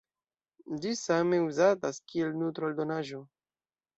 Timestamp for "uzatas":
1.49-2.01